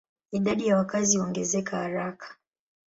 Idadi 0.31 0.67
ya 0.67 0.77
wakazi 0.77 1.17
huongezeka 1.17 1.77
haraka. 1.77 2.35